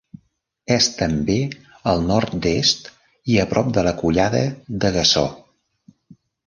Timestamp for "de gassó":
4.85-5.29